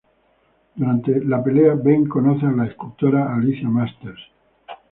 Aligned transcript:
Durante 0.73 1.23
la 1.25 1.43
pelea 1.43 1.75
Ben 1.75 2.09
conoce 2.09 2.47
a 2.47 2.51
la 2.51 2.65
escultora 2.65 3.35
Alicia 3.35 3.69
Masters. 3.69 4.19